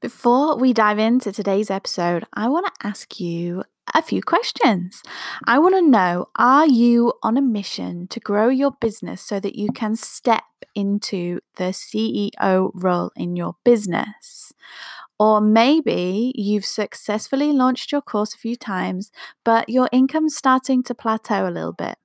Before 0.00 0.56
we 0.56 0.72
dive 0.72 1.00
into 1.00 1.32
today's 1.32 1.70
episode, 1.70 2.24
I 2.32 2.46
want 2.48 2.66
to 2.66 2.86
ask 2.86 3.18
you 3.18 3.64
a 3.96 4.00
few 4.00 4.22
questions. 4.22 5.02
I 5.44 5.58
want 5.58 5.74
to 5.74 5.82
know 5.82 6.26
are 6.36 6.68
you 6.68 7.14
on 7.24 7.36
a 7.36 7.42
mission 7.42 8.06
to 8.08 8.20
grow 8.20 8.48
your 8.48 8.70
business 8.80 9.20
so 9.20 9.40
that 9.40 9.56
you 9.56 9.70
can 9.74 9.96
step 9.96 10.44
into 10.76 11.40
the 11.56 11.72
CEO 11.72 12.70
role 12.74 13.10
in 13.16 13.34
your 13.34 13.56
business? 13.64 14.52
Or 15.18 15.40
maybe 15.40 16.32
you've 16.36 16.64
successfully 16.64 17.50
launched 17.50 17.90
your 17.90 18.02
course 18.02 18.34
a 18.34 18.38
few 18.38 18.54
times, 18.54 19.10
but 19.44 19.68
your 19.68 19.88
income's 19.90 20.36
starting 20.36 20.84
to 20.84 20.94
plateau 20.94 21.48
a 21.48 21.50
little 21.50 21.72
bit. 21.72 21.96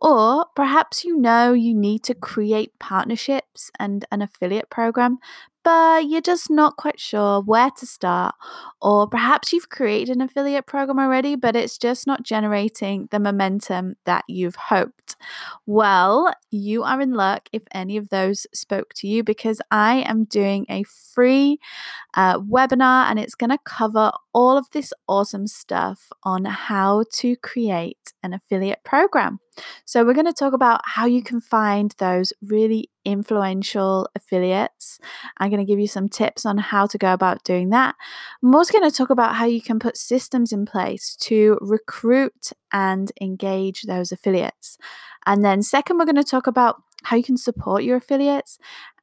Or 0.00 0.46
perhaps 0.56 1.04
you 1.04 1.16
know 1.16 1.52
you 1.52 1.74
need 1.74 2.02
to 2.04 2.14
create 2.14 2.78
partnerships 2.78 3.70
and 3.78 4.04
an 4.10 4.22
affiliate 4.22 4.70
program, 4.70 5.18
but 5.62 6.08
you're 6.08 6.20
just 6.20 6.50
not 6.50 6.76
quite 6.76 6.98
sure 6.98 7.40
where 7.42 7.70
to 7.70 7.86
start. 7.86 8.34
Or 8.80 9.06
perhaps 9.06 9.52
you've 9.52 9.68
created 9.68 10.16
an 10.16 10.22
affiliate 10.22 10.66
program 10.66 10.98
already, 10.98 11.36
but 11.36 11.54
it's 11.54 11.76
just 11.76 12.06
not 12.06 12.22
generating 12.22 13.08
the 13.10 13.20
momentum 13.20 13.96
that 14.04 14.24
you've 14.26 14.56
hoped. 14.56 15.16
Well, 15.66 16.32
you 16.50 16.82
are 16.82 17.00
in 17.00 17.12
luck 17.12 17.48
if 17.52 17.62
any 17.72 17.96
of 17.96 18.08
those 18.08 18.46
spoke 18.54 18.94
to 18.94 19.06
you 19.06 19.22
because 19.22 19.60
I 19.70 19.96
am 19.96 20.24
doing 20.24 20.66
a 20.68 20.84
free 20.84 21.58
uh, 22.14 22.38
webinar 22.40 23.10
and 23.10 23.18
it's 23.18 23.34
going 23.34 23.50
to 23.50 23.58
cover 23.64 24.12
all 24.32 24.56
of 24.56 24.70
this 24.70 24.92
awesome 25.08 25.46
stuff 25.46 26.08
on 26.22 26.44
how 26.44 27.04
to 27.14 27.36
create 27.36 28.12
an 28.22 28.32
affiliate 28.32 28.84
program. 28.84 29.40
So, 29.84 30.04
we're 30.04 30.14
going 30.14 30.26
to 30.26 30.32
talk 30.32 30.52
about 30.52 30.80
how 30.84 31.06
you 31.06 31.22
can 31.22 31.40
find 31.40 31.94
those 31.98 32.32
really 32.42 32.90
influential 33.04 34.08
affiliates. 34.14 34.98
I'm 35.38 35.50
going 35.50 35.64
to 35.64 35.70
give 35.70 35.80
you 35.80 35.86
some 35.86 36.08
tips 36.08 36.46
on 36.46 36.58
how 36.58 36.86
to 36.86 36.98
go 36.98 37.12
about 37.12 37.44
doing 37.44 37.70
that. 37.70 37.94
I'm 38.42 38.54
also 38.54 38.78
going 38.78 38.88
to 38.88 38.96
talk 38.96 39.10
about 39.10 39.34
how 39.34 39.46
you 39.46 39.60
can 39.60 39.78
put 39.78 39.96
systems 39.96 40.52
in 40.52 40.66
place 40.66 41.16
to 41.22 41.58
recruit 41.60 42.52
and 42.72 43.10
engage 43.20 43.82
those 43.82 44.12
affiliates. 44.12 44.78
And 45.26 45.44
then, 45.44 45.62
second, 45.62 45.98
we're 45.98 46.04
going 46.04 46.16
to 46.16 46.24
talk 46.24 46.46
about 46.46 46.82
how 47.02 47.16
you 47.16 47.22
can 47.22 47.36
support 47.36 47.82
your 47.82 47.96
affiliates. 47.96 48.58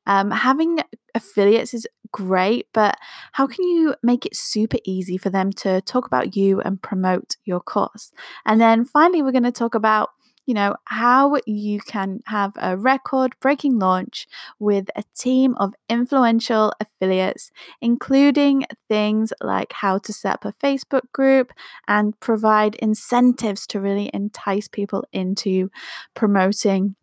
Um, 0.05 0.31
having 0.31 0.79
affiliates 1.13 1.73
is 1.73 1.85
great, 2.11 2.67
but 2.73 2.97
how 3.33 3.47
can 3.47 3.67
you 3.67 3.95
make 4.03 4.25
it 4.25 4.35
super 4.35 4.77
easy 4.83 5.17
for 5.17 5.29
them 5.29 5.51
to 5.53 5.81
talk 5.81 6.05
about 6.05 6.35
you 6.35 6.61
and 6.61 6.81
promote 6.81 7.37
your 7.45 7.59
course? 7.59 8.11
And 8.45 8.59
then 8.59 8.85
finally, 8.85 9.21
we're 9.21 9.31
going 9.31 9.43
to 9.43 9.51
talk 9.51 9.75
about 9.75 10.09
you 10.47 10.53
know, 10.53 10.75
how 10.85 11.37
you 11.45 11.79
can 11.81 12.21
have 12.25 12.53
a 12.55 12.77
record 12.77 13.35
breaking 13.41 13.77
launch 13.77 14.27
with 14.59 14.89
a 14.95 15.03
team 15.13 15.53
of 15.57 15.73
influential 15.89 16.73
affiliates, 16.79 17.51
including 17.81 18.65
things 18.87 19.33
like 19.41 19.73
how 19.73 19.97
to 19.97 20.13
set 20.13 20.35
up 20.35 20.45
a 20.45 20.53
Facebook 20.53 21.11
group 21.11 21.51
and 21.87 22.17
provide 22.21 22.75
incentives 22.75 23.67
to 23.67 23.81
really 23.81 24.09
entice 24.13 24.69
people 24.69 25.05
into 25.11 25.69
promoting 26.15 26.95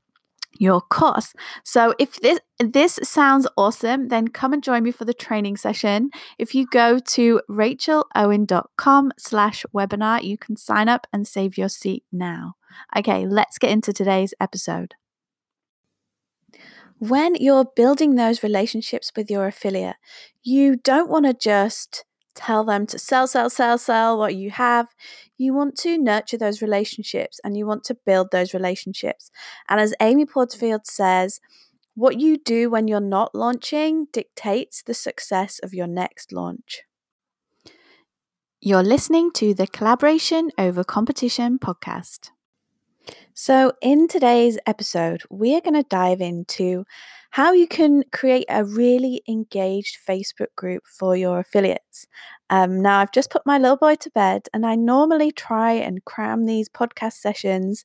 your 0.59 0.81
course. 0.81 1.33
So 1.65 1.95
if 1.99 2.21
this 2.21 2.41
this 2.59 2.99
sounds 3.03 3.47
awesome, 3.57 4.09
then 4.09 4.29
come 4.29 4.53
and 4.53 4.63
join 4.63 4.83
me 4.83 4.93
for 4.93 5.05
the 5.05 5.15
training 5.15 5.57
session. 5.57 6.11
If 6.39 6.55
you 6.55 6.67
go 6.67 6.99
to 6.99 7.41
rachelowen.com 7.51 9.13
slash 9.19 9.67
webinar, 9.75 10.23
you 10.23 10.39
can 10.39 10.57
sign 10.57 10.89
up 10.89 11.07
and 11.13 11.27
save 11.27 11.59
your 11.59 11.69
seat 11.69 12.05
now. 12.13 12.55
Okay, 12.97 13.27
let's 13.27 13.59
get 13.59 13.71
into 13.71 13.93
today's 13.93 14.35
episode. 14.41 14.95
When 16.99 17.35
you're 17.35 17.67
building 17.77 18.15
those 18.15 18.43
relationships 18.43 19.13
with 19.17 19.31
your 19.31 19.47
affiliate, 19.47 19.97
you 20.43 20.77
don't 20.77 21.11
want 21.11 21.27
to 21.27 21.35
just 21.35 22.05
tell 22.35 22.65
them 22.65 22.87
to 22.87 22.99
sell, 22.99 23.27
sell, 23.27 23.49
sell, 23.49 23.79
sell 23.79 24.19
what 24.19 24.35
you 24.35 24.51
have. 24.51 24.89
You 25.37 25.55
want 25.55 25.77
to 25.79 25.99
nurture 25.99 26.39
those 26.39 26.63
relationships 26.63 27.41
and 27.45 27.57
you 27.57 27.67
want 27.67 27.85
to 27.85 27.95
build 27.95 28.31
those 28.31 28.55
relationships. 28.55 29.31
And 29.69 29.81
as 29.81 29.95
Amy 30.01 30.27
Porterfield 30.27 30.87
says, 30.87 31.41
what 31.95 32.19
you 32.19 32.37
do 32.37 32.71
when 32.71 32.89
you're 32.89 33.01
not 33.01 33.35
launching 33.35 34.09
dictates 34.13 34.83
the 34.83 34.95
success 34.95 35.61
of 35.63 35.73
your 35.73 35.87
next 35.87 36.33
launch. 36.33 36.83
You're 38.61 38.83
listening 38.83 39.31
to 39.33 39.55
the 39.55 39.67
Collaboration 39.67 40.51
Over 40.59 40.83
Competition 40.83 41.59
podcast. 41.59 42.31
So, 43.37 43.73
in 43.83 44.07
today's 44.07 44.59
episode, 44.65 45.23
we 45.29 45.57
are 45.57 45.61
going 45.61 45.75
to 45.75 45.83
dive 45.89 46.21
into 46.21 46.85
how 47.33 47.53
you 47.53 47.67
can 47.67 48.05
create 48.13 48.45
a 48.49 48.65
really 48.65 49.23
engaged 49.29 49.99
Facebook 50.09 50.55
group 50.57 50.85
for 50.87 51.17
your 51.17 51.41
affiliates. 51.41 52.07
Um, 52.49 52.81
now, 52.81 53.01
I've 53.01 53.11
just 53.13 53.31
put 53.31 53.45
my 53.45 53.59
little 53.59 53.77
boy 53.77 53.97
to 53.97 54.11
bed, 54.11 54.43
and 54.55 54.65
I 54.65 54.77
normally 54.77 55.33
try 55.33 55.73
and 55.73 56.05
cram 56.05 56.45
these 56.45 56.69
podcast 56.69 57.15
sessions 57.15 57.85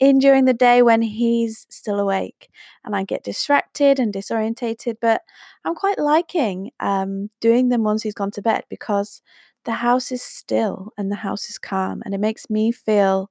in 0.00 0.18
during 0.18 0.46
the 0.46 0.54
day 0.54 0.82
when 0.82 1.02
he's 1.02 1.66
still 1.70 2.00
awake, 2.00 2.50
and 2.84 2.96
I 2.96 3.04
get 3.04 3.24
distracted 3.24 3.98
and 4.00 4.12
disorientated. 4.12 4.96
But 5.00 5.22
I'm 5.64 5.74
quite 5.74 5.98
liking 5.98 6.72
um, 6.80 7.30
doing 7.40 7.70
them 7.70 7.84
once 7.84 8.02
he's 8.02 8.14
gone 8.14 8.32
to 8.32 8.42
bed 8.42 8.64
because 8.70 9.22
the 9.64 9.72
house 9.72 10.12
is 10.12 10.22
still 10.22 10.92
and 10.98 11.10
the 11.10 11.16
house 11.16 11.48
is 11.50 11.58
calm, 11.58 12.02
and 12.04 12.14
it 12.14 12.20
makes 12.20 12.50
me 12.50 12.72
feel 12.72 13.30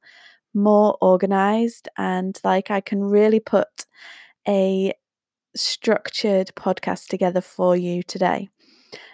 more 0.54 0.98
organized 1.02 1.88
and 1.98 2.40
like 2.44 2.72
I 2.72 2.82
can 2.82 3.04
really 3.04 3.40
put 3.40 3.86
a 4.48 4.94
structured 5.56 6.52
podcast 6.56 7.08
together 7.08 7.42
for 7.42 7.76
you 7.76 8.04
today. 8.04 8.50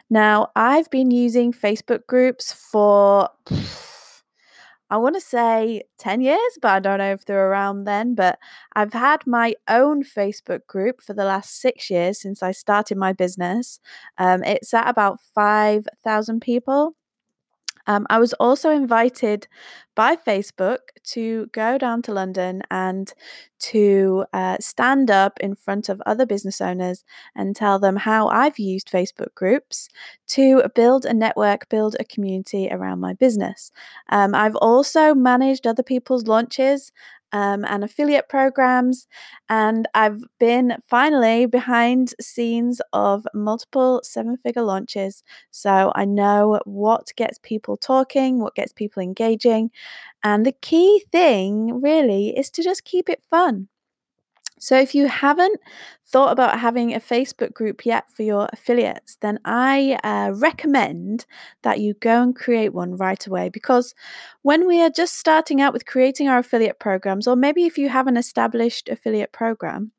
Now, 0.09 0.51
I've 0.55 0.89
been 0.89 1.11
using 1.11 1.51
Facebook 1.51 2.07
groups 2.07 2.53
for 2.53 3.29
I 4.89 4.95
want 4.95 5.15
to 5.15 5.21
say 5.21 5.83
10 5.99 6.21
years, 6.21 6.57
but 6.61 6.71
I 6.71 6.79
don't 6.79 6.99
know 6.99 7.11
if 7.11 7.25
they're 7.25 7.49
around 7.49 7.83
then. 7.83 8.15
But 8.15 8.39
I've 8.73 8.93
had 8.93 9.27
my 9.27 9.55
own 9.67 10.03
Facebook 10.03 10.65
group 10.65 11.01
for 11.01 11.13
the 11.13 11.25
last 11.25 11.59
six 11.59 11.89
years 11.89 12.21
since 12.21 12.41
I 12.41 12.51
started 12.53 12.97
my 12.97 13.11
business. 13.11 13.81
Um, 14.17 14.43
it's 14.43 14.73
at 14.73 14.87
about 14.87 15.19
5,000 15.35 16.39
people. 16.39 16.95
Um, 17.87 18.05
I 18.09 18.19
was 18.19 18.33
also 18.33 18.69
invited 18.69 19.47
by 19.95 20.15
Facebook 20.15 20.79
to 21.03 21.47
go 21.53 21.77
down 21.79 22.03
to 22.03 22.13
London 22.13 22.61
and 22.69 23.11
to 23.59 24.25
uh, 24.31 24.57
stand 24.59 25.09
up 25.09 25.39
in 25.39 25.55
front 25.55 25.89
of 25.89 26.01
other 26.05 26.25
business 26.25 26.61
owners 26.61 27.03
and 27.35 27.55
tell 27.55 27.79
them 27.79 27.95
how 27.95 28.27
I've 28.27 28.59
used 28.59 28.91
Facebook 28.91 29.33
groups 29.33 29.89
to 30.27 30.61
build 30.75 31.05
a 31.05 31.13
network, 31.13 31.67
build 31.69 31.95
a 31.99 32.03
community 32.05 32.69
around 32.69 32.99
my 32.99 33.13
business. 33.13 33.71
Um, 34.09 34.35
I've 34.35 34.55
also 34.57 35.15
managed 35.15 35.65
other 35.65 35.83
people's 35.83 36.27
launches 36.27 36.91
um, 37.31 37.65
and 37.65 37.83
affiliate 37.83 38.29
programs. 38.29 39.07
And 39.49 39.87
I've 39.93 40.21
been 40.39 40.77
finally 40.87 41.45
behind 41.45 42.13
scenes 42.21 42.81
of 42.93 43.25
multiple 43.33 44.01
seven 44.03 44.37
figure 44.37 44.63
launches. 44.63 45.23
So 45.51 45.91
I 45.95 46.05
know 46.05 46.59
what 46.65 47.11
gets 47.15 47.37
people 47.39 47.77
talking, 47.77 48.39
what 48.39 48.55
gets 48.55 48.71
people 48.73 49.01
engaging. 49.03 49.71
And 50.23 50.45
the 50.45 50.53
key 50.53 51.05
thing 51.11 51.81
really 51.81 52.37
is 52.37 52.49
to 52.51 52.63
just 52.63 52.83
keep 52.85 53.09
it 53.09 53.23
fun. 53.29 53.69
So, 54.59 54.77
if 54.77 54.95
you 54.95 55.07
haven't 55.07 55.59
thought 56.05 56.31
about 56.31 56.59
having 56.59 56.93
a 56.93 56.99
Facebook 56.99 57.53
group 57.53 57.85
yet 57.85 58.09
for 58.09 58.23
your 58.23 58.47
affiliates, 58.53 59.17
then 59.21 59.39
I 59.45 59.99
uh, 60.03 60.31
recommend 60.33 61.25
that 61.63 61.79
you 61.79 61.93
go 61.95 62.21
and 62.21 62.35
create 62.35 62.73
one 62.73 62.95
right 62.95 63.25
away 63.27 63.49
because 63.49 63.93
when 64.41 64.67
we 64.67 64.81
are 64.81 64.89
just 64.89 65.15
starting 65.15 65.61
out 65.61 65.73
with 65.73 65.85
creating 65.85 66.29
our 66.29 66.39
affiliate 66.39 66.79
programs, 66.79 67.27
or 67.27 67.35
maybe 67.35 67.65
if 67.65 67.77
you 67.77 67.89
have 67.89 68.07
an 68.07 68.17
established 68.17 68.89
affiliate 68.89 69.33
program, 69.33 69.91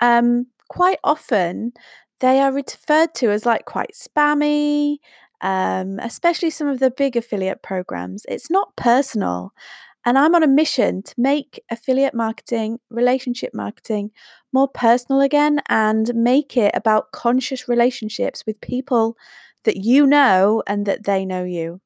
um, 0.00 0.46
quite 0.68 0.98
often 1.04 1.72
they 2.20 2.40
are 2.40 2.52
referred 2.52 3.14
to 3.14 3.30
as 3.30 3.44
like 3.44 3.64
quite 3.64 3.92
spammy, 3.94 4.98
um, 5.40 5.98
especially 6.00 6.50
some 6.50 6.68
of 6.68 6.80
the 6.80 6.90
big 6.90 7.16
affiliate 7.16 7.62
programs. 7.62 8.24
It's 8.28 8.50
not 8.50 8.74
personal. 8.76 9.52
And 10.04 10.18
I'm 10.18 10.34
on 10.34 10.42
a 10.42 10.48
mission 10.48 11.02
to 11.02 11.14
make 11.16 11.62
affiliate 11.70 12.14
marketing, 12.14 12.78
relationship 12.90 13.54
marketing 13.54 14.10
more 14.52 14.68
personal 14.68 15.20
again 15.20 15.60
and 15.68 16.14
make 16.14 16.56
it 16.56 16.72
about 16.74 17.12
conscious 17.12 17.68
relationships 17.68 18.44
with 18.46 18.60
people 18.60 19.16
that 19.64 19.78
you 19.78 20.06
know 20.06 20.62
and 20.66 20.86
that 20.86 21.04
they 21.04 21.24
know 21.24 21.44
you. 21.44 21.80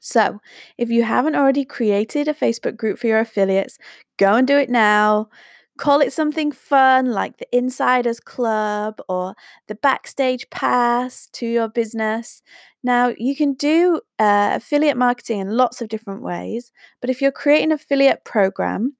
So, 0.00 0.40
if 0.78 0.90
you 0.90 1.04
haven't 1.04 1.36
already 1.36 1.64
created 1.64 2.26
a 2.28 2.34
Facebook 2.34 2.76
group 2.76 2.98
for 2.98 3.06
your 3.06 3.20
affiliates, 3.20 3.78
go 4.18 4.34
and 4.34 4.46
do 4.46 4.58
it 4.58 4.68
now. 4.68 5.28
Call 5.78 6.00
it 6.00 6.12
something 6.12 6.52
fun 6.52 7.06
like 7.12 7.38
the 7.38 7.56
Insiders 7.56 8.20
Club 8.20 9.00
or 9.08 9.34
the 9.68 9.74
Backstage 9.74 10.48
Pass 10.50 11.28
to 11.32 11.46
your 11.46 11.68
business. 11.68 12.42
Now, 12.84 13.14
you 13.16 13.34
can 13.34 13.54
do 13.54 14.00
uh, 14.18 14.52
affiliate 14.54 14.96
marketing 14.96 15.40
in 15.40 15.56
lots 15.56 15.80
of 15.80 15.88
different 15.88 16.22
ways, 16.22 16.72
but 17.00 17.08
if 17.10 17.22
you're 17.22 17.32
creating 17.32 17.66
an 17.66 17.72
affiliate 17.72 18.24
program, 18.24 18.96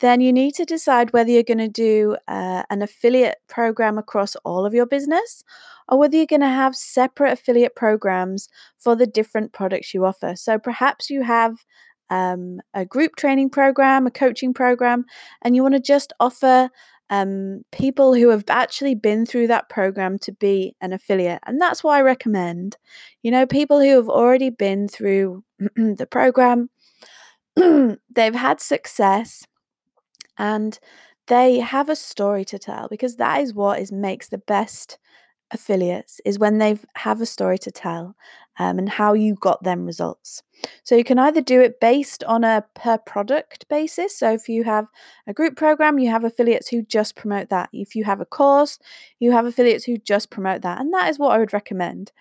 then 0.00 0.20
you 0.20 0.32
need 0.32 0.54
to 0.54 0.64
decide 0.64 1.12
whether 1.12 1.30
you're 1.30 1.42
going 1.42 1.58
to 1.58 1.68
do 1.68 2.16
uh, 2.28 2.62
an 2.68 2.82
affiliate 2.82 3.38
program 3.48 3.96
across 3.96 4.36
all 4.44 4.66
of 4.66 4.74
your 4.74 4.86
business 4.86 5.42
or 5.88 5.98
whether 5.98 6.16
you're 6.16 6.26
going 6.26 6.40
to 6.40 6.48
have 6.48 6.76
separate 6.76 7.32
affiliate 7.32 7.74
programs 7.74 8.48
for 8.78 8.96
the 8.96 9.06
different 9.06 9.52
products 9.52 9.94
you 9.94 10.04
offer. 10.04 10.34
So 10.36 10.58
perhaps 10.58 11.10
you 11.10 11.22
have 11.22 11.56
um, 12.10 12.60
a 12.74 12.84
group 12.84 13.16
training 13.16 13.50
program, 13.50 14.06
a 14.06 14.10
coaching 14.10 14.54
program, 14.54 15.04
and 15.42 15.56
you 15.56 15.62
want 15.62 15.74
to 15.74 15.80
just 15.80 16.12
offer 16.20 16.70
um, 17.10 17.62
people 17.70 18.14
who 18.14 18.30
have 18.30 18.44
actually 18.48 18.94
been 18.94 19.26
through 19.26 19.46
that 19.48 19.68
program 19.68 20.18
to 20.20 20.32
be 20.32 20.74
an 20.80 20.92
affiliate. 20.92 21.40
And 21.46 21.60
that's 21.60 21.84
why 21.84 21.98
I 21.98 22.02
recommend, 22.02 22.76
you 23.22 23.30
know, 23.30 23.46
people 23.46 23.80
who 23.80 23.96
have 23.96 24.08
already 24.08 24.50
been 24.50 24.88
through 24.88 25.44
the 25.58 26.08
program, 26.10 26.70
they've 27.56 28.34
had 28.34 28.60
success 28.60 29.46
and 30.38 30.78
they 31.26 31.60
have 31.60 31.88
a 31.88 31.96
story 31.96 32.44
to 32.46 32.58
tell 32.58 32.88
because 32.88 33.16
that 33.16 33.40
is 33.40 33.54
what 33.54 33.80
is 33.80 33.92
makes 33.92 34.28
the 34.28 34.38
best 34.38 34.98
affiliates 35.50 36.20
is 36.24 36.38
when 36.38 36.58
they 36.58 36.78
have 36.96 37.20
a 37.20 37.26
story 37.26 37.58
to 37.58 37.70
tell 37.70 38.16
um, 38.58 38.78
and 38.78 38.88
how 38.88 39.12
you 39.12 39.34
got 39.34 39.62
them 39.62 39.84
results. 39.84 40.42
So 40.82 40.94
you 40.94 41.04
can 41.04 41.18
either 41.18 41.40
do 41.40 41.60
it 41.60 41.80
based 41.80 42.24
on 42.24 42.44
a 42.44 42.64
per 42.74 42.98
product 42.98 43.68
basis. 43.68 44.16
So 44.16 44.32
if 44.32 44.48
you 44.48 44.64
have 44.64 44.86
a 45.26 45.34
group 45.34 45.56
program, 45.56 45.98
you 45.98 46.10
have 46.10 46.24
affiliates 46.24 46.68
who 46.68 46.82
just 46.82 47.16
promote 47.16 47.50
that. 47.50 47.68
If 47.72 47.94
you 47.94 48.04
have 48.04 48.20
a 48.20 48.24
course, 48.24 48.78
you 49.18 49.32
have 49.32 49.46
affiliates 49.46 49.84
who 49.84 49.98
just 49.98 50.30
promote 50.30 50.62
that. 50.62 50.80
And 50.80 50.92
that 50.94 51.08
is 51.10 51.18
what 51.18 51.32
I 51.32 51.38
would 51.38 51.52
recommend. 51.52 52.12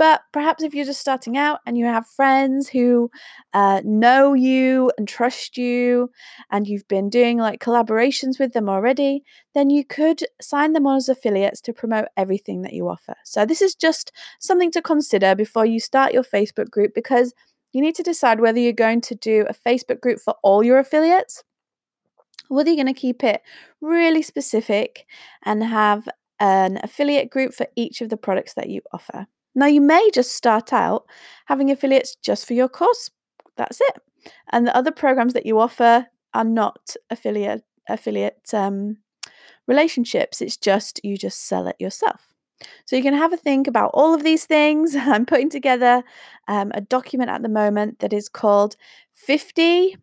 But 0.00 0.22
perhaps 0.32 0.62
if 0.62 0.72
you're 0.72 0.86
just 0.86 1.02
starting 1.02 1.36
out 1.36 1.60
and 1.66 1.76
you 1.76 1.84
have 1.84 2.06
friends 2.06 2.70
who 2.70 3.10
uh, 3.52 3.82
know 3.84 4.32
you 4.32 4.90
and 4.96 5.06
trust 5.06 5.58
you, 5.58 6.10
and 6.50 6.66
you've 6.66 6.88
been 6.88 7.10
doing 7.10 7.36
like 7.36 7.60
collaborations 7.60 8.40
with 8.40 8.54
them 8.54 8.66
already, 8.66 9.24
then 9.54 9.68
you 9.68 9.84
could 9.84 10.22
sign 10.40 10.72
them 10.72 10.86
on 10.86 10.96
as 10.96 11.10
affiliates 11.10 11.60
to 11.60 11.74
promote 11.74 12.06
everything 12.16 12.62
that 12.62 12.72
you 12.72 12.88
offer. 12.88 13.14
So, 13.26 13.44
this 13.44 13.60
is 13.60 13.74
just 13.74 14.10
something 14.38 14.70
to 14.70 14.80
consider 14.80 15.34
before 15.34 15.66
you 15.66 15.78
start 15.78 16.14
your 16.14 16.24
Facebook 16.24 16.70
group 16.70 16.94
because 16.94 17.34
you 17.70 17.82
need 17.82 17.94
to 17.96 18.02
decide 18.02 18.40
whether 18.40 18.58
you're 18.58 18.72
going 18.72 19.02
to 19.02 19.14
do 19.14 19.44
a 19.50 19.68
Facebook 19.68 20.00
group 20.00 20.18
for 20.18 20.34
all 20.42 20.64
your 20.64 20.78
affiliates, 20.78 21.44
whether 22.48 22.70
you're 22.70 22.82
going 22.82 22.94
to 22.94 22.98
keep 22.98 23.22
it 23.22 23.42
really 23.82 24.22
specific 24.22 25.04
and 25.44 25.62
have 25.62 26.08
an 26.38 26.80
affiliate 26.82 27.28
group 27.28 27.52
for 27.52 27.66
each 27.76 28.00
of 28.00 28.08
the 28.08 28.16
products 28.16 28.54
that 28.54 28.70
you 28.70 28.80
offer. 28.94 29.26
Now, 29.54 29.66
you 29.66 29.80
may 29.80 30.10
just 30.12 30.32
start 30.32 30.72
out 30.72 31.04
having 31.46 31.70
affiliates 31.70 32.16
just 32.16 32.46
for 32.46 32.54
your 32.54 32.68
course. 32.68 33.10
That's 33.56 33.80
it. 33.80 34.02
And 34.52 34.66
the 34.66 34.76
other 34.76 34.92
programs 34.92 35.32
that 35.32 35.46
you 35.46 35.58
offer 35.58 36.06
are 36.34 36.44
not 36.44 36.96
affiliate 37.10 37.64
affiliate 37.88 38.54
um, 38.54 38.98
relationships. 39.66 40.40
It's 40.40 40.56
just 40.56 41.00
you 41.02 41.16
just 41.16 41.46
sell 41.46 41.66
it 41.66 41.76
yourself. 41.78 42.30
So 42.84 42.96
you 42.96 43.02
can 43.02 43.14
have 43.14 43.32
a 43.32 43.36
think 43.36 43.66
about 43.66 43.90
all 43.94 44.14
of 44.14 44.22
these 44.22 44.44
things. 44.44 44.94
I'm 44.96 45.26
putting 45.26 45.50
together 45.50 46.02
um, 46.48 46.70
a 46.74 46.80
document 46.80 47.30
at 47.30 47.42
the 47.42 47.48
moment 47.48 48.00
that 48.00 48.12
is 48.12 48.28
called 48.28 48.76
50 49.14 49.96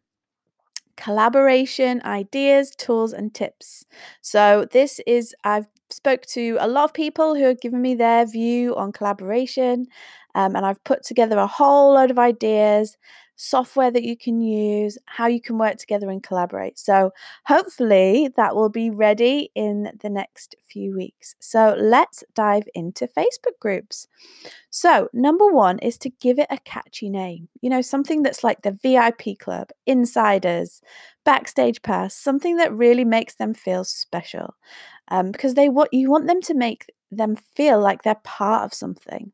collaboration 0.95 2.01
ideas, 2.03 2.71
tools, 2.71 3.13
and 3.13 3.33
tips. 3.33 3.85
So 4.21 4.67
this 4.71 4.99
is 5.05 5.35
I've 5.43 5.67
spoke 5.91 6.25
to 6.27 6.57
a 6.59 6.67
lot 6.67 6.85
of 6.85 6.93
people 6.93 7.35
who 7.35 7.43
have 7.43 7.61
given 7.61 7.81
me 7.81 7.95
their 7.95 8.25
view 8.25 8.75
on 8.75 8.91
collaboration, 8.91 9.87
um, 10.35 10.55
and 10.55 10.65
I've 10.65 10.83
put 10.83 11.03
together 11.03 11.37
a 11.37 11.47
whole 11.47 11.93
load 11.93 12.11
of 12.11 12.19
ideas, 12.19 12.97
software 13.37 13.89
that 13.91 14.03
you 14.03 14.17
can 14.17 14.41
use, 14.41 14.97
how 15.05 15.27
you 15.27 15.39
can 15.39 15.57
work 15.57 15.77
together 15.77 16.09
and 16.09 16.21
collaborate. 16.21 16.77
So, 16.77 17.11
hopefully, 17.45 18.29
that 18.35 18.55
will 18.55 18.69
be 18.69 18.89
ready 18.89 19.51
in 19.55 19.91
the 20.01 20.09
next 20.09 20.55
few 20.69 20.95
weeks. 20.95 21.35
So, 21.39 21.75
let's 21.79 22.23
dive 22.35 22.67
into 22.75 23.07
Facebook 23.07 23.57
groups. 23.61 24.07
So, 24.69 25.07
number 25.13 25.47
one 25.47 25.79
is 25.79 25.97
to 25.99 26.09
give 26.09 26.39
it 26.39 26.47
a 26.49 26.57
catchy 26.59 27.09
name, 27.09 27.47
you 27.61 27.69
know, 27.69 27.81
something 27.81 28.23
that's 28.23 28.43
like 28.43 28.63
the 28.63 28.77
VIP 28.83 29.39
club, 29.39 29.69
insiders, 29.85 30.81
backstage 31.23 31.81
pass, 31.81 32.15
something 32.15 32.57
that 32.57 32.73
really 32.73 33.05
makes 33.05 33.35
them 33.35 33.53
feel 33.53 33.83
special 33.83 34.55
um, 35.09 35.31
because 35.31 35.53
they 35.53 35.69
want 35.69 35.93
you 35.93 36.09
want 36.09 36.27
them 36.27 36.41
to 36.41 36.53
make 36.53 36.91
them 37.11 37.35
feel 37.55 37.79
like 37.79 38.03
they're 38.03 38.15
part 38.23 38.65
of 38.65 38.73
something, 38.73 39.31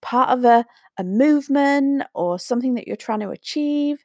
part 0.00 0.30
of 0.30 0.44
a, 0.44 0.64
a 0.98 1.04
movement 1.04 2.04
or 2.14 2.38
something 2.38 2.74
that 2.74 2.86
you're 2.86 2.96
trying 2.96 3.20
to 3.20 3.30
achieve. 3.30 4.04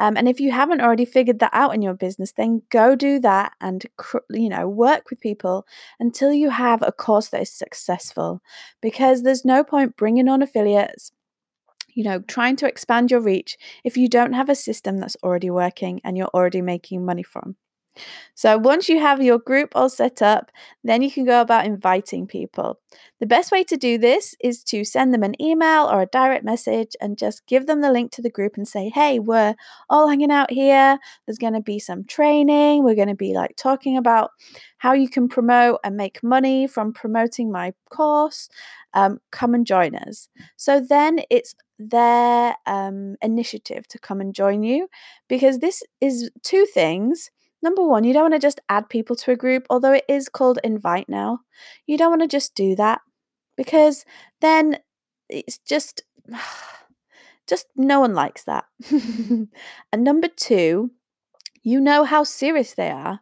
Um, 0.00 0.16
and 0.16 0.28
if 0.28 0.40
you 0.40 0.50
haven't 0.50 0.80
already 0.80 1.04
figured 1.04 1.38
that 1.38 1.54
out 1.54 1.74
in 1.74 1.82
your 1.82 1.94
business, 1.94 2.32
then 2.32 2.62
go 2.70 2.96
do 2.96 3.20
that 3.20 3.52
and 3.60 3.86
you 4.30 4.48
know 4.48 4.68
work 4.68 5.10
with 5.10 5.20
people 5.20 5.66
until 6.00 6.32
you 6.32 6.50
have 6.50 6.82
a 6.82 6.92
course 6.92 7.28
that 7.28 7.42
is 7.42 7.52
successful. 7.52 8.42
Because 8.80 9.22
there's 9.22 9.44
no 9.44 9.62
point 9.62 9.96
bringing 9.96 10.28
on 10.28 10.42
affiliates 10.42 11.12
you 11.94 12.04
know, 12.04 12.20
trying 12.20 12.56
to 12.56 12.66
expand 12.66 13.10
your 13.10 13.20
reach 13.20 13.56
if 13.84 13.96
you 13.96 14.08
don't 14.08 14.32
have 14.32 14.48
a 14.48 14.54
system 14.54 14.98
that's 14.98 15.16
already 15.22 15.50
working 15.50 16.00
and 16.04 16.16
you're 16.16 16.30
already 16.34 16.62
making 16.62 17.04
money 17.04 17.22
from. 17.22 17.56
So 18.34 18.56
once 18.58 18.88
you 18.88 18.98
have 18.98 19.22
your 19.22 19.38
group 19.38 19.72
all 19.74 19.88
set 19.88 20.22
up, 20.22 20.50
then 20.82 21.02
you 21.02 21.10
can 21.10 21.24
go 21.24 21.40
about 21.40 21.66
inviting 21.66 22.26
people. 22.26 22.78
The 23.20 23.26
best 23.26 23.52
way 23.52 23.62
to 23.64 23.76
do 23.76 23.98
this 23.98 24.34
is 24.40 24.64
to 24.64 24.84
send 24.84 25.12
them 25.12 25.22
an 25.22 25.40
email 25.40 25.84
or 25.84 26.02
a 26.02 26.06
direct 26.06 26.44
message 26.44 26.96
and 27.00 27.18
just 27.18 27.46
give 27.46 27.66
them 27.66 27.82
the 27.82 27.92
link 27.92 28.10
to 28.12 28.22
the 28.22 28.30
group 28.30 28.56
and 28.56 28.66
say, 28.66 28.88
hey, 28.88 29.18
we're 29.18 29.54
all 29.88 30.08
hanging 30.08 30.32
out 30.32 30.50
here. 30.50 30.98
There's 31.26 31.38
going 31.38 31.52
to 31.52 31.60
be 31.60 31.78
some 31.78 32.04
training. 32.04 32.82
We're 32.82 32.94
going 32.94 33.08
to 33.08 33.14
be 33.14 33.34
like 33.34 33.56
talking 33.56 33.96
about 33.96 34.30
how 34.78 34.92
you 34.92 35.08
can 35.08 35.28
promote 35.28 35.80
and 35.84 35.96
make 35.96 36.22
money 36.22 36.66
from 36.66 36.92
promoting 36.92 37.52
my 37.52 37.74
course. 37.90 38.48
Um, 38.94 39.20
come 39.30 39.54
and 39.54 39.66
join 39.66 39.94
us. 39.94 40.28
So 40.56 40.80
then 40.80 41.20
it's 41.30 41.54
their 41.78 42.54
um, 42.66 43.16
initiative 43.22 43.86
to 43.88 43.98
come 43.98 44.20
and 44.20 44.34
join 44.34 44.62
you 44.62 44.88
because 45.28 45.58
this 45.58 45.82
is 46.00 46.30
two 46.42 46.66
things 46.66 47.30
Number 47.62 47.86
one, 47.86 48.04
you 48.04 48.12
don't 48.12 48.24
want 48.24 48.34
to 48.34 48.40
just 48.40 48.60
add 48.68 48.88
people 48.88 49.14
to 49.16 49.30
a 49.30 49.36
group, 49.36 49.66
although 49.70 49.92
it 49.92 50.04
is 50.08 50.28
called 50.28 50.58
invite 50.64 51.08
now. 51.08 51.40
You 51.86 51.96
don't 51.96 52.10
want 52.10 52.22
to 52.22 52.28
just 52.28 52.54
do 52.54 52.74
that 52.76 53.00
because 53.56 54.04
then 54.40 54.78
it's 55.28 55.58
just, 55.58 56.02
just 57.46 57.66
no 57.76 58.00
one 58.00 58.14
likes 58.14 58.44
that. 58.44 58.64
and 58.90 59.48
number 59.94 60.28
two, 60.28 60.90
you 61.62 61.80
know 61.80 62.04
how 62.04 62.24
serious 62.24 62.74
they 62.74 62.90
are. 62.90 63.20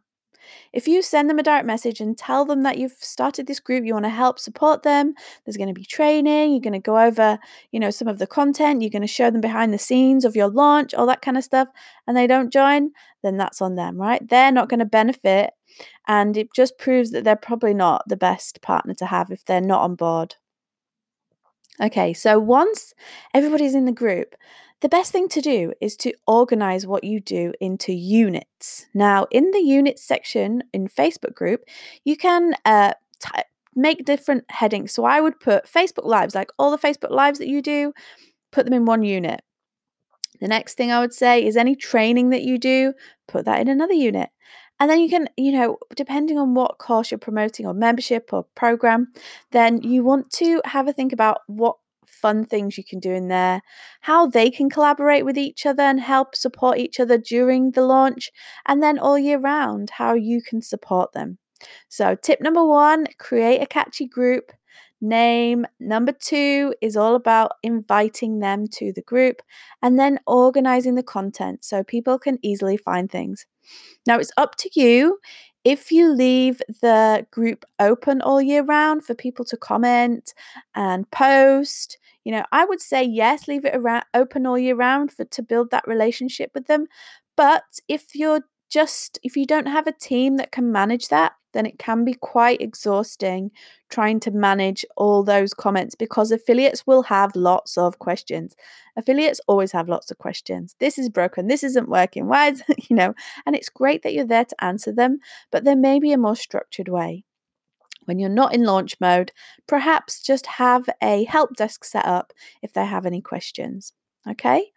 If 0.73 0.89
you 0.89 1.03
send 1.03 1.29
them 1.29 1.39
a 1.39 1.43
direct 1.43 1.67
message 1.67 2.01
and 2.01 2.17
tell 2.17 2.45
them 2.45 2.63
that 2.63 2.79
you've 2.79 2.97
started 2.99 3.47
this 3.47 3.61
group, 3.61 3.85
you 3.85 3.93
want 3.93 4.05
to 4.05 4.11
help 4.11 4.39
support 4.39 4.83
them, 4.83 5.15
there's 5.45 5.57
going 5.57 5.69
to 5.69 5.75
be 5.75 5.85
training, 5.85 6.53
you're 6.53 6.61
going 6.61 6.73
to 6.73 6.79
go 6.79 6.99
over, 6.99 7.39
you 7.73 7.81
know, 7.81 7.91
some 7.91 8.09
of 8.09 8.19
the 8.19 8.27
content, 8.27 8.83
you're 8.83 8.91
going 8.91 9.03
to 9.03 9.09
show 9.09 9.31
them 9.31 9.41
behind 9.41 9.73
the 9.73 9.79
scenes 9.79 10.25
of 10.25 10.37
your 10.37 10.49
launch, 10.49 10.95
all 10.95 11.07
that 11.07 11.23
kind 11.23 11.37
of 11.37 11.45
stuff, 11.45 11.69
and 12.07 12.17
they 12.17 12.27
don't 12.27 12.53
join, 12.53 12.91
then 13.23 13.37
that's 13.37 13.61
on 13.61 13.75
them, 13.75 14.01
right? 14.01 14.27
They're 14.29 14.53
not 14.53 14.69
going 14.69 14.81
to 14.81 14.87
benefit. 14.87 15.51
And 16.07 16.37
it 16.37 16.49
just 16.55 16.79
proves 16.79 17.11
that 17.13 17.25
they're 17.25 17.37
probably 17.37 17.75
not 17.75 18.03
the 18.09 18.17
best 18.17 18.61
partner 18.61 18.95
to 18.95 19.07
have 19.07 19.31
if 19.31 19.45
they're 19.45 19.61
not 19.61 19.83
on 19.83 19.95
board. 19.95 20.37
Okay, 21.81 22.13
so 22.13 22.39
once 22.39 22.93
everybody's 23.33 23.75
in 23.75 23.87
the 23.87 23.93
group, 23.93 24.35
the 24.81 24.89
best 24.89 25.13
thing 25.13 25.29
to 25.29 25.41
do 25.41 25.73
is 25.81 25.97
to 25.99 26.13
organize 26.27 26.87
what 26.87 27.05
you 27.05 27.21
do 27.21 27.53
into 27.61 27.93
units. 27.93 28.87
Now, 28.95 29.27
in 29.31 29.51
the 29.51 29.61
units 29.61 30.03
section 30.03 30.63
in 30.73 30.89
Facebook 30.89 31.35
group, 31.35 31.65
you 32.05 32.17
can 32.17 32.55
uh, 32.65 32.93
make 33.75 34.05
different 34.05 34.45
headings. 34.51 34.93
So 34.93 35.05
I 35.05 35.21
would 35.21 35.39
put 35.39 35.67
Facebook 35.67 36.07
Lives, 36.07 36.35
like 36.35 36.51
all 36.59 36.71
the 36.71 36.79
Facebook 36.79 37.11
Lives 37.11 37.39
that 37.39 37.49
you 37.49 37.61
do, 37.63 37.93
put 38.53 38.65
them 38.65 38.75
in 38.75 38.87
one 38.87 39.03
unit. 39.03 39.43
The 40.41 40.49
next 40.49 40.75
thing 40.75 40.91
I 40.91 41.01
would 41.01 41.13
say 41.13 41.45
is 41.45 41.57
any 41.57 41.77
training 41.77 42.31
that 42.31 42.43
you 42.43 42.57
do, 42.59 42.95
put 43.29 43.45
that 43.45 43.61
in 43.61 43.69
another 43.69 43.93
unit. 43.93 44.31
And 44.79 44.89
then 44.89 44.99
you 44.99 45.11
can, 45.11 45.29
you 45.37 45.53
know, 45.53 45.77
depending 45.95 46.39
on 46.39 46.55
what 46.55 46.79
course 46.79 47.11
you're 47.11 47.19
promoting 47.19 47.67
or 47.67 47.75
membership 47.75 48.31
or 48.33 48.45
program, 48.55 49.13
then 49.51 49.83
you 49.83 50.03
want 50.03 50.31
to 50.33 50.63
have 50.65 50.89
a 50.89 50.93
think 50.95 51.13
about 51.13 51.43
what 51.47 51.77
fun 52.21 52.45
things 52.45 52.77
you 52.77 52.85
can 52.85 53.01
do 53.01 53.13
in 53.13 53.29
there, 53.29 53.63
how 54.03 54.27
they 54.27 54.51
can 54.51 54.71
collaborate 54.71 55.25
with 55.25 55.39
each 55.39 55.67
other 55.67 55.83
and 55.83 56.01
help 56.01 56.35
support 56.35 56.79
each 56.79 57.01
other 57.01 57.19
during 57.19 57.73
the 57.73 57.83
launch, 57.83 58.31
and 58.67 58.83
then 58.83 58.99
all 58.99 59.19
year 59.19 59.39
round, 59.39 59.91
how 59.91 60.15
you 60.15 60.43
can 60.43 60.63
support 60.63 61.13
them. 61.13 61.39
So, 61.89 62.15
tip 62.15 62.41
number 62.41 62.65
one 62.65 63.07
create 63.19 63.61
a 63.61 63.67
catchy 63.67 64.07
group 64.07 64.53
name. 65.01 65.67
Number 65.79 66.13
two 66.13 66.75
is 66.81 66.97
all 66.97 67.15
about 67.15 67.53
inviting 67.63 68.39
them 68.39 68.67
to 68.75 68.93
the 68.93 69.03
group 69.03 69.43
and 69.83 69.99
then 69.99 70.21
organizing 70.27 70.95
the 70.95 71.03
content 71.03 71.65
so 71.65 71.83
people 71.83 72.19
can 72.19 72.39
easily 72.43 72.77
find 72.77 73.11
things. 73.11 73.47
Now, 74.07 74.19
it's 74.19 74.33
up 74.37 74.57
to 74.57 74.71
you 74.75 75.19
if 75.65 75.93
you 75.93 76.11
leave 76.13 76.63
the 76.81 77.27
group 77.31 77.65
open 77.79 78.23
all 78.23 78.41
year 78.41 78.63
round 78.63 79.05
for 79.05 79.15
people 79.15 79.45
to 79.47 79.57
comment 79.57 80.33
and 80.75 81.11
post, 81.11 81.99
you 82.25 82.33
know, 82.33 82.45
I 82.53 82.65
would 82.65 82.81
say 82.81 83.03
yes, 83.03 83.49
leave 83.49 83.65
it 83.65 83.75
around 83.75 84.05
open 84.15 84.47
all 84.47 84.59
year 84.59 84.75
round 84.75 85.13
for 85.13 85.25
to 85.25 85.43
build 85.43 85.71
that 85.71 85.87
relationship 85.87 86.51
with 86.55 86.67
them. 86.67 86.87
But 87.37 87.65
if 87.89 88.15
you're 88.15 88.43
just 88.71 89.19
if 89.23 89.37
you 89.37 89.47
don't 89.47 89.67
have 89.67 89.87
a 89.87 89.93
team 89.93 90.37
that 90.37 90.53
can 90.53 90.71
manage 90.71 91.09
that, 91.09 91.33
then 91.53 91.67
it 91.67 91.79
can 91.79 92.05
be 92.05 92.15
quite 92.15 92.61
exhausting 92.61 93.51
trying 93.91 94.21
to 94.21 94.31
manage 94.31 94.85
all 94.97 95.25
those 95.25 95.53
comments 95.53 95.95
because 95.97 96.31
affiliates 96.31 96.87
will 96.87 97.03
have 97.05 97.35
lots 97.35 97.77
of 97.77 97.99
questions. 97.99 98.55
Affiliates 98.97 99.41
always 99.49 99.73
have 99.73 99.89
lots 99.89 100.11
of 100.11 100.19
questions. 100.19 100.77
This 100.79 100.99
is 100.99 101.09
broken. 101.09 101.49
This 101.49 101.65
isn't 101.65 101.89
working. 101.89 102.29
Why 102.29 102.51
is, 102.51 102.63
you 102.89 102.95
know, 102.95 103.15
and 103.47 103.57
it's 103.57 103.69
great 103.69 104.03
that 104.03 104.15
you're 104.15 104.25
there 104.25 104.45
to 104.45 104.65
answer 104.65 104.93
them, 104.93 105.19
but 105.51 105.65
there 105.65 105.77
may 105.77 105.99
be 105.99 106.13
a 106.13 106.19
more 106.19 106.37
structured 106.37 106.89
way. 106.89 107.25
When 108.11 108.19
you're 108.19 108.29
not 108.29 108.53
in 108.53 108.65
launch 108.65 108.97
mode, 109.01 109.31
perhaps 109.69 110.21
just 110.21 110.45
have 110.47 110.89
a 111.01 111.23
help 111.27 111.55
desk 111.55 111.85
set 111.85 112.05
up 112.05 112.33
if 112.61 112.73
they 112.73 112.85
have 112.85 113.07
any 113.07 113.21
questions. 113.21 113.93
Okay. 114.29 114.73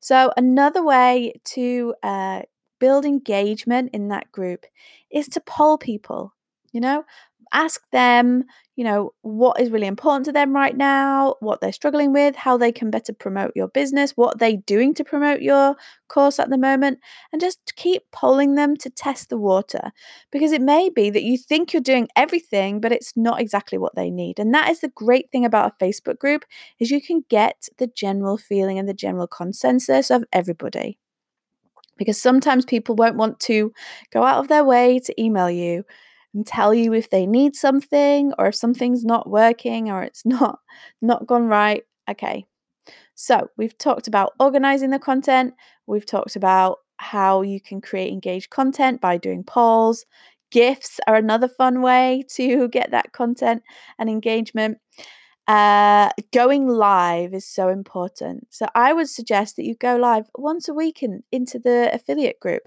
So, 0.00 0.32
another 0.38 0.82
way 0.82 1.34
to 1.56 1.94
uh, 2.02 2.42
build 2.80 3.04
engagement 3.04 3.90
in 3.92 4.08
that 4.08 4.32
group 4.32 4.64
is 5.10 5.28
to 5.28 5.40
poll 5.42 5.76
people, 5.76 6.32
you 6.72 6.80
know, 6.80 7.04
ask 7.52 7.82
them, 7.90 8.44
you 8.76 8.84
know, 8.84 9.12
what 9.20 9.60
is 9.60 9.70
really 9.70 9.86
important 9.86 10.24
to 10.24 10.32
them 10.32 10.54
right 10.54 10.76
now, 10.76 11.36
what 11.40 11.60
they're 11.60 11.72
struggling 11.72 12.12
with, 12.12 12.34
how 12.34 12.56
they 12.56 12.72
can 12.72 12.90
better 12.90 13.12
promote 13.12 13.52
your 13.54 13.68
business, 13.68 14.12
what 14.12 14.38
they're 14.38 14.56
doing 14.56 14.94
to 14.94 15.04
promote 15.04 15.42
your 15.42 15.76
course 16.08 16.38
at 16.38 16.48
the 16.48 16.56
moment, 16.56 16.98
and 17.32 17.40
just 17.40 17.74
keep 17.76 18.02
polling 18.12 18.54
them 18.54 18.76
to 18.78 18.88
test 18.88 19.28
the 19.28 19.36
water 19.36 19.92
because 20.30 20.52
it 20.52 20.62
may 20.62 20.88
be 20.88 21.10
that 21.10 21.22
you 21.22 21.36
think 21.36 21.72
you're 21.72 21.82
doing 21.82 22.08
everything 22.16 22.80
but 22.80 22.92
it's 22.92 23.12
not 23.16 23.40
exactly 23.40 23.76
what 23.76 23.94
they 23.94 24.10
need. 24.10 24.38
And 24.38 24.54
that 24.54 24.70
is 24.70 24.80
the 24.80 24.88
great 24.88 25.30
thing 25.30 25.44
about 25.44 25.72
a 25.72 25.84
Facebook 25.84 26.18
group 26.18 26.44
is 26.78 26.90
you 26.90 27.02
can 27.02 27.24
get 27.28 27.68
the 27.78 27.86
general 27.86 28.38
feeling 28.38 28.78
and 28.78 28.88
the 28.88 28.94
general 28.94 29.26
consensus 29.26 30.10
of 30.10 30.24
everybody 30.32 30.98
because 31.98 32.20
sometimes 32.20 32.64
people 32.64 32.96
won't 32.96 33.16
want 33.16 33.38
to 33.40 33.72
go 34.12 34.24
out 34.24 34.38
of 34.38 34.48
their 34.48 34.64
way 34.64 34.98
to 34.98 35.22
email 35.22 35.50
you 35.50 35.84
and 36.34 36.46
tell 36.46 36.72
you 36.72 36.92
if 36.92 37.10
they 37.10 37.26
need 37.26 37.54
something 37.54 38.32
or 38.38 38.48
if 38.48 38.54
something's 38.54 39.04
not 39.04 39.28
working 39.28 39.90
or 39.90 40.02
it's 40.02 40.24
not 40.26 40.60
not 41.00 41.26
gone 41.26 41.46
right 41.46 41.84
okay 42.10 42.44
so 43.14 43.48
we've 43.56 43.76
talked 43.78 44.08
about 44.08 44.32
organizing 44.40 44.90
the 44.90 44.98
content 44.98 45.54
we've 45.86 46.06
talked 46.06 46.36
about 46.36 46.78
how 46.98 47.42
you 47.42 47.60
can 47.60 47.80
create 47.80 48.12
engaged 48.12 48.50
content 48.50 49.00
by 49.00 49.16
doing 49.16 49.44
polls 49.44 50.04
gifts 50.50 51.00
are 51.06 51.16
another 51.16 51.48
fun 51.48 51.82
way 51.82 52.24
to 52.30 52.68
get 52.68 52.90
that 52.90 53.12
content 53.12 53.62
and 53.98 54.08
engagement 54.08 54.78
uh, 55.48 56.10
going 56.32 56.68
live 56.68 57.34
is 57.34 57.44
so 57.44 57.68
important. 57.68 58.46
So 58.50 58.66
I 58.74 58.92
would 58.92 59.08
suggest 59.08 59.56
that 59.56 59.64
you 59.64 59.74
go 59.74 59.96
live 59.96 60.26
once 60.36 60.68
a 60.68 60.74
week 60.74 61.02
in, 61.02 61.24
into 61.32 61.58
the 61.58 61.90
affiliate 61.92 62.38
group. 62.40 62.62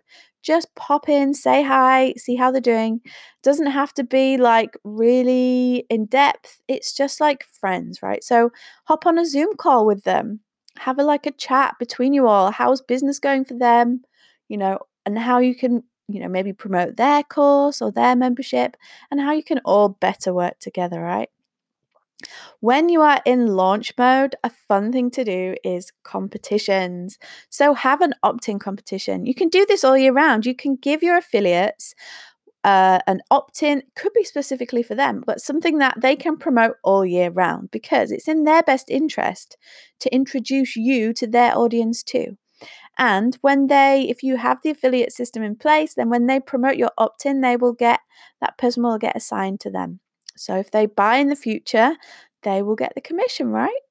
Just 0.45 0.73
pop 0.75 1.09
in, 1.09 1.33
say 1.33 1.63
hi, 1.63 2.13
see 2.17 2.35
how 2.35 2.51
they're 2.51 2.61
doing. 2.61 3.01
Doesn't 3.43 3.67
have 3.67 3.93
to 3.95 4.03
be 4.03 4.37
like 4.37 4.77
really 4.83 5.85
in 5.89 6.05
depth. 6.05 6.61
It's 6.67 6.95
just 6.95 7.19
like 7.19 7.43
friends, 7.59 8.01
right? 8.03 8.23
So 8.23 8.51
hop 8.85 9.05
on 9.07 9.17
a 9.17 9.25
Zoom 9.25 9.55
call 9.57 9.85
with 9.85 10.03
them. 10.03 10.41
Have 10.77 10.99
a 10.99 11.03
like 11.03 11.25
a 11.25 11.31
chat 11.31 11.75
between 11.79 12.13
you 12.13 12.27
all. 12.27 12.51
How's 12.51 12.81
business 12.81 13.19
going 13.19 13.45
for 13.45 13.55
them? 13.55 14.03
You 14.49 14.57
know, 14.57 14.79
and 15.05 15.17
how 15.17 15.39
you 15.39 15.55
can 15.55 15.83
you 16.07 16.19
know 16.19 16.27
maybe 16.27 16.53
promote 16.53 16.97
their 16.97 17.23
course 17.23 17.81
or 17.81 17.91
their 17.91 18.15
membership 18.15 18.77
and 19.09 19.19
how 19.19 19.31
you 19.33 19.43
can 19.43 19.59
all 19.65 19.89
better 19.89 20.33
work 20.33 20.59
together 20.59 21.01
right 21.01 21.29
when 22.59 22.89
you 22.89 23.01
are 23.01 23.21
in 23.25 23.47
launch 23.47 23.93
mode, 23.97 24.35
a 24.43 24.49
fun 24.49 24.91
thing 24.91 25.11
to 25.11 25.23
do 25.23 25.55
is 25.63 25.91
competitions. 26.03 27.17
So, 27.49 27.73
have 27.73 28.01
an 28.01 28.13
opt 28.23 28.49
in 28.49 28.59
competition. 28.59 29.25
You 29.25 29.35
can 29.35 29.49
do 29.49 29.65
this 29.65 29.83
all 29.83 29.97
year 29.97 30.13
round. 30.13 30.45
You 30.45 30.55
can 30.55 30.75
give 30.75 31.03
your 31.03 31.17
affiliates 31.17 31.93
uh, 32.63 32.99
an 33.05 33.21
opt 33.29 33.61
in, 33.61 33.83
could 33.95 34.11
be 34.13 34.23
specifically 34.23 34.81
for 34.81 34.95
them, 34.95 35.23
but 35.25 35.39
something 35.39 35.77
that 35.77 36.01
they 36.01 36.15
can 36.15 36.35
promote 36.35 36.77
all 36.83 37.05
year 37.05 37.29
round 37.29 37.69
because 37.69 38.11
it's 38.11 38.27
in 38.27 38.43
their 38.43 38.63
best 38.63 38.89
interest 38.89 39.55
to 39.99 40.13
introduce 40.13 40.75
you 40.75 41.13
to 41.13 41.27
their 41.27 41.55
audience 41.55 42.01
too. 42.01 42.37
And 42.97 43.37
when 43.41 43.67
they, 43.67 44.07
if 44.09 44.23
you 44.23 44.37
have 44.37 44.59
the 44.63 44.71
affiliate 44.71 45.11
system 45.11 45.43
in 45.43 45.57
place, 45.57 45.93
then 45.93 46.09
when 46.09 46.25
they 46.25 46.39
promote 46.39 46.77
your 46.77 46.91
opt 46.97 47.25
in, 47.25 47.41
they 47.41 47.55
will 47.55 47.73
get 47.73 47.99
that 48.41 48.57
person 48.57 48.81
will 48.81 48.97
get 48.97 49.15
assigned 49.15 49.59
to 49.61 49.69
them. 49.69 49.99
So 50.35 50.55
if 50.57 50.71
they 50.71 50.85
buy 50.85 51.17
in 51.17 51.27
the 51.29 51.35
future, 51.35 51.97
they 52.43 52.61
will 52.61 52.75
get 52.75 52.93
the 52.95 53.01
commission, 53.01 53.49
right? 53.49 53.81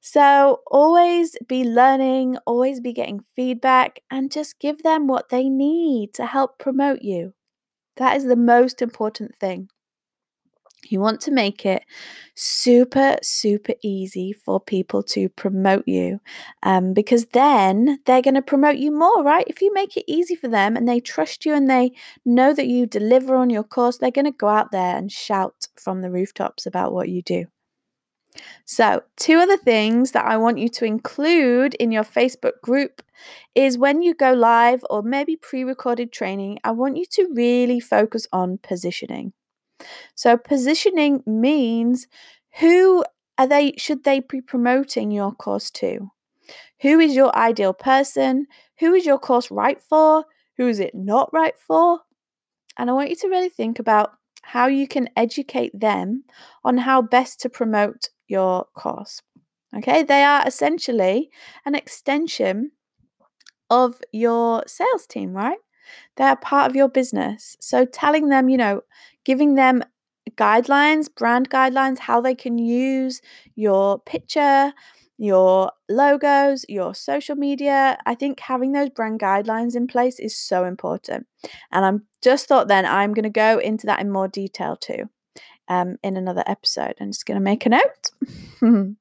So 0.00 0.62
always 0.70 1.36
be 1.48 1.64
learning, 1.64 2.38
always 2.46 2.80
be 2.80 2.92
getting 2.92 3.24
feedback, 3.36 4.00
and 4.10 4.30
just 4.32 4.58
give 4.60 4.82
them 4.82 5.06
what 5.08 5.30
they 5.30 5.48
need 5.48 6.14
to 6.14 6.26
help 6.26 6.58
promote 6.58 7.02
you. 7.02 7.34
That 7.96 8.16
is 8.16 8.24
the 8.24 8.36
most 8.36 8.82
important 8.82 9.36
thing. 9.40 9.68
You 10.84 11.00
want 11.00 11.20
to 11.22 11.30
make 11.30 11.64
it 11.64 11.84
super, 12.34 13.16
super 13.22 13.74
easy 13.82 14.32
for 14.32 14.60
people 14.60 15.02
to 15.04 15.28
promote 15.28 15.86
you 15.86 16.20
um, 16.62 16.92
because 16.92 17.26
then 17.26 18.00
they're 18.04 18.22
going 18.22 18.34
to 18.34 18.42
promote 18.42 18.76
you 18.76 18.90
more, 18.90 19.22
right? 19.22 19.44
If 19.46 19.62
you 19.62 19.72
make 19.72 19.96
it 19.96 20.04
easy 20.06 20.34
for 20.34 20.48
them 20.48 20.76
and 20.76 20.88
they 20.88 21.00
trust 21.00 21.44
you 21.44 21.54
and 21.54 21.70
they 21.70 21.92
know 22.24 22.52
that 22.52 22.66
you 22.66 22.86
deliver 22.86 23.36
on 23.36 23.50
your 23.50 23.64
course, 23.64 23.98
they're 23.98 24.10
going 24.10 24.24
to 24.24 24.32
go 24.32 24.48
out 24.48 24.72
there 24.72 24.96
and 24.96 25.10
shout 25.10 25.68
from 25.76 26.02
the 26.02 26.10
rooftops 26.10 26.66
about 26.66 26.92
what 26.92 27.08
you 27.08 27.22
do. 27.22 27.46
So, 28.64 29.02
two 29.16 29.38
other 29.38 29.58
things 29.58 30.12
that 30.12 30.24
I 30.24 30.38
want 30.38 30.58
you 30.58 30.68
to 30.70 30.84
include 30.84 31.74
in 31.74 31.92
your 31.92 32.04
Facebook 32.04 32.60
group 32.62 33.02
is 33.54 33.76
when 33.76 34.02
you 34.02 34.14
go 34.14 34.32
live 34.32 34.84
or 34.88 35.02
maybe 35.02 35.36
pre 35.36 35.64
recorded 35.64 36.12
training, 36.12 36.58
I 36.64 36.70
want 36.70 36.96
you 36.96 37.04
to 37.12 37.28
really 37.34 37.80
focus 37.80 38.26
on 38.32 38.58
positioning. 38.62 39.34
So 40.14 40.36
positioning 40.36 41.22
means 41.26 42.06
who 42.60 43.04
are 43.38 43.46
they 43.46 43.74
should 43.76 44.04
they 44.04 44.20
be 44.20 44.40
promoting 44.40 45.10
your 45.10 45.32
course 45.32 45.70
to? 45.72 46.10
Who 46.82 47.00
is 47.00 47.14
your 47.14 47.34
ideal 47.36 47.72
person? 47.72 48.46
Who 48.80 48.94
is 48.94 49.06
your 49.06 49.18
course 49.18 49.50
right 49.50 49.80
for? 49.80 50.24
Who 50.58 50.68
is 50.68 50.80
it 50.80 50.94
not 50.94 51.32
right 51.32 51.54
for? 51.56 52.00
And 52.76 52.90
I 52.90 52.92
want 52.92 53.10
you 53.10 53.16
to 53.16 53.28
really 53.28 53.48
think 53.48 53.78
about 53.78 54.12
how 54.42 54.66
you 54.66 54.88
can 54.88 55.08
educate 55.16 55.78
them 55.78 56.24
on 56.64 56.78
how 56.78 57.00
best 57.02 57.40
to 57.40 57.48
promote 57.48 58.10
your 58.26 58.66
course. 58.74 59.22
Okay, 59.74 60.02
they 60.02 60.22
are 60.22 60.46
essentially 60.46 61.30
an 61.64 61.74
extension 61.74 62.72
of 63.70 64.00
your 64.12 64.64
sales 64.66 65.06
team, 65.06 65.32
right? 65.32 65.58
They're 66.16 66.36
part 66.36 66.70
of 66.70 66.76
your 66.76 66.88
business. 66.88 67.56
So 67.60 67.84
telling 67.86 68.28
them, 68.28 68.48
you 68.48 68.58
know, 68.58 68.82
giving 69.24 69.54
them 69.54 69.82
guidelines, 70.36 71.08
brand 71.14 71.50
guidelines, 71.50 71.98
how 71.98 72.20
they 72.20 72.34
can 72.34 72.58
use 72.58 73.20
your 73.54 73.98
picture, 74.00 74.72
your 75.18 75.72
logos, 75.88 76.64
your 76.68 76.94
social 76.94 77.36
media. 77.36 77.98
I 78.06 78.14
think 78.14 78.40
having 78.40 78.72
those 78.72 78.90
brand 78.90 79.20
guidelines 79.20 79.76
in 79.76 79.86
place 79.86 80.18
is 80.18 80.36
so 80.36 80.64
important. 80.64 81.26
And 81.70 81.84
I'm 81.84 82.06
just 82.22 82.48
thought 82.48 82.68
then 82.68 82.86
I'm 82.86 83.12
going 83.14 83.24
to 83.24 83.30
go 83.30 83.58
into 83.58 83.86
that 83.86 84.00
in 84.00 84.10
more 84.10 84.28
detail 84.28 84.76
too 84.76 85.08
um, 85.68 85.96
in 86.02 86.16
another 86.16 86.44
episode. 86.46 86.94
I'm 87.00 87.10
just 87.10 87.26
going 87.26 87.36
to 87.36 87.40
make 87.40 87.66
a 87.66 87.70
note. 87.70 88.10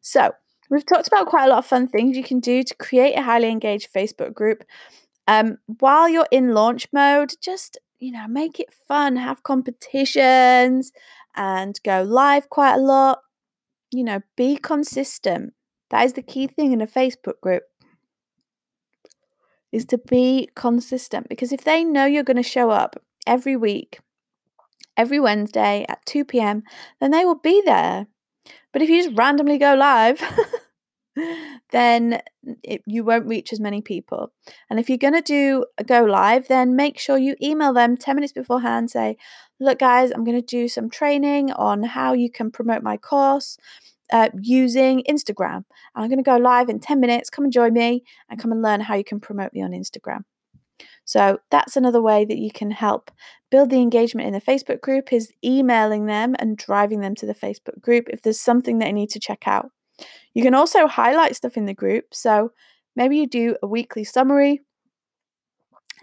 so, 0.00 0.32
we've 0.70 0.86
talked 0.86 1.08
about 1.08 1.26
quite 1.26 1.44
a 1.44 1.48
lot 1.48 1.58
of 1.58 1.66
fun 1.66 1.88
things 1.88 2.16
you 2.16 2.24
can 2.24 2.40
do 2.40 2.62
to 2.62 2.74
create 2.76 3.16
a 3.16 3.22
highly 3.22 3.48
engaged 3.48 3.92
Facebook 3.92 4.34
group. 4.34 4.64
Um, 5.26 5.58
while 5.78 6.08
you're 6.08 6.28
in 6.30 6.54
launch 6.54 6.88
mode, 6.92 7.32
just 7.40 7.78
you 8.04 8.12
know, 8.12 8.28
make 8.28 8.60
it 8.60 8.72
fun, 8.86 9.16
have 9.16 9.42
competitions 9.42 10.92
and 11.34 11.80
go 11.84 12.02
live 12.02 12.50
quite 12.50 12.74
a 12.74 12.80
lot. 12.80 13.20
You 13.90 14.04
know, 14.04 14.20
be 14.36 14.56
consistent. 14.56 15.54
That 15.90 16.04
is 16.04 16.12
the 16.12 16.22
key 16.22 16.46
thing 16.46 16.72
in 16.72 16.82
a 16.82 16.86
Facebook 16.86 17.40
group. 17.40 17.62
Is 19.72 19.86
to 19.86 19.98
be 19.98 20.50
consistent 20.54 21.28
because 21.28 21.50
if 21.50 21.64
they 21.64 21.82
know 21.82 22.04
you're 22.04 22.22
going 22.22 22.36
to 22.36 22.44
show 22.44 22.70
up 22.70 23.02
every 23.26 23.56
week, 23.56 23.98
every 24.96 25.18
Wednesday 25.18 25.84
at 25.88 26.04
2 26.06 26.24
p.m., 26.26 26.62
then 27.00 27.10
they 27.10 27.24
will 27.24 27.40
be 27.40 27.60
there. 27.64 28.06
But 28.72 28.82
if 28.82 28.88
you 28.88 29.02
just 29.02 29.16
randomly 29.16 29.58
go 29.58 29.74
live, 29.74 30.22
then 31.74 32.22
it, 32.62 32.82
you 32.86 33.02
won't 33.02 33.26
reach 33.26 33.52
as 33.52 33.58
many 33.58 33.82
people. 33.82 34.32
And 34.70 34.78
if 34.78 34.88
you're 34.88 34.96
going 34.96 35.14
to 35.14 35.20
do 35.20 35.66
a 35.76 35.82
go 35.82 36.04
live, 36.04 36.46
then 36.46 36.76
make 36.76 37.00
sure 37.00 37.18
you 37.18 37.34
email 37.42 37.72
them 37.72 37.96
10 37.96 38.14
minutes 38.14 38.32
beforehand. 38.32 38.92
Say, 38.92 39.16
look, 39.58 39.80
guys, 39.80 40.12
I'm 40.12 40.22
going 40.22 40.40
to 40.40 40.46
do 40.46 40.68
some 40.68 40.88
training 40.88 41.50
on 41.50 41.82
how 41.82 42.12
you 42.12 42.30
can 42.30 42.52
promote 42.52 42.84
my 42.84 42.96
course 42.96 43.58
uh, 44.12 44.28
using 44.40 45.02
Instagram. 45.10 45.64
I'm 45.96 46.08
going 46.08 46.22
to 46.22 46.22
go 46.22 46.36
live 46.36 46.68
in 46.68 46.78
10 46.78 47.00
minutes. 47.00 47.28
Come 47.28 47.42
and 47.42 47.52
join 47.52 47.72
me 47.72 48.04
and 48.30 48.40
come 48.40 48.52
and 48.52 48.62
learn 48.62 48.82
how 48.82 48.94
you 48.94 49.04
can 49.04 49.18
promote 49.18 49.52
me 49.52 49.60
on 49.60 49.72
Instagram. 49.72 50.20
So 51.04 51.40
that's 51.50 51.76
another 51.76 52.00
way 52.00 52.24
that 52.24 52.38
you 52.38 52.52
can 52.52 52.70
help 52.70 53.10
build 53.50 53.70
the 53.70 53.82
engagement 53.82 54.28
in 54.28 54.32
the 54.32 54.40
Facebook 54.40 54.80
group 54.80 55.12
is 55.12 55.32
emailing 55.44 56.06
them 56.06 56.36
and 56.38 56.56
driving 56.56 57.00
them 57.00 57.16
to 57.16 57.26
the 57.26 57.34
Facebook 57.34 57.80
group 57.80 58.08
if 58.10 58.22
there's 58.22 58.40
something 58.40 58.78
that 58.78 58.88
I 58.88 58.92
need 58.92 59.10
to 59.10 59.20
check 59.20 59.48
out. 59.48 59.72
You 60.34 60.42
can 60.42 60.54
also 60.54 60.86
highlight 60.86 61.36
stuff 61.36 61.56
in 61.56 61.66
the 61.66 61.74
group. 61.74 62.06
So 62.12 62.52
maybe 62.96 63.18
you 63.18 63.26
do 63.26 63.56
a 63.62 63.66
weekly 63.66 64.04
summary 64.04 64.60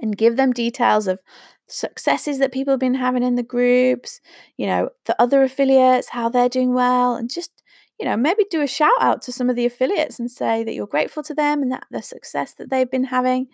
and 0.02 0.18
give 0.18 0.38
them 0.38 0.54
details 0.54 1.08
of 1.08 1.20
successes 1.68 2.40
that 2.40 2.52
people 2.52 2.74
have 2.74 2.80
been 2.80 2.96
having 2.96 3.24
in 3.24 3.36
the 3.36 3.44
groups, 3.44 4.20
you 4.58 4.66
know, 4.66 4.90
the 5.06 5.22
other 5.22 5.44
affiliates, 5.44 6.10
how 6.10 6.30
they're 6.30 6.50
doing 6.50 6.74
well, 6.74 7.16
and 7.16 7.30
just, 7.30 7.52
you 8.00 8.06
know, 8.06 8.18
maybe 8.18 8.46
do 8.50 8.62
a 8.62 8.68
shout 8.68 8.92
out 9.00 9.22
to 9.24 9.32
some 9.32 9.50
of 9.50 9.56
the 9.56 9.66
affiliates 9.66 10.20
and 10.20 10.30
say 10.30 10.64
that 10.64 10.74
you're 10.74 10.88
grateful 10.88 11.24
to 11.24 11.34
them 11.34 11.62
and 11.62 11.72
that 11.72 11.86
the 11.92 12.02
success 12.02 12.54
that 12.56 12.70
they've 12.70 12.92
been 12.92 13.06
having. 13.06 13.48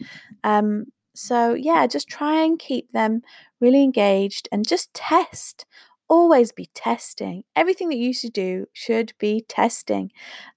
Um, 0.43 0.85
so, 1.15 1.53
yeah, 1.53 1.87
just 1.87 2.07
try 2.07 2.43
and 2.43 2.59
keep 2.59 2.91
them 2.91 3.21
really 3.59 3.83
engaged 3.83 4.47
and 4.51 4.67
just 4.67 4.93
test. 4.93 5.65
Always 6.09 6.51
be 6.51 6.69
testing. 6.73 7.43
Everything 7.55 7.89
that 7.89 7.97
you 7.97 8.13
should 8.13 8.33
do 8.33 8.67
should 8.71 9.13
be 9.19 9.43
testing. 9.47 10.11